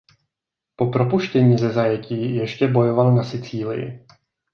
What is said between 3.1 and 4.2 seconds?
na Sicílii.